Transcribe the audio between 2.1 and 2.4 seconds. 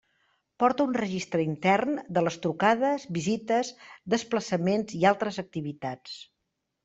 de les